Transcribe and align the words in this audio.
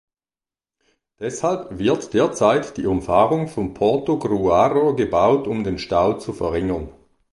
Deshalb 1.19 1.77
wird 1.77 2.15
derzeit 2.15 2.75
die 2.77 2.87
Umfahrung 2.87 3.47
von 3.47 3.75
Portogruaro 3.75 4.95
gebaut, 4.95 5.45
um 5.45 5.63
den 5.63 5.77
Stau 5.77 6.13
zu 6.13 6.33
verringern. 6.33 6.89